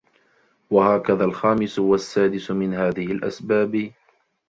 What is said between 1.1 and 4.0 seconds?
الْخَامِسُ وَالسَّادِسُ مِنْ هَذِهِ الْأَسْبَابِ